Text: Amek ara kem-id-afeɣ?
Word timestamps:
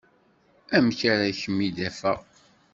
Amek 0.75 0.99
ara 1.11 1.35
kem-id-afeɣ? 1.39 2.19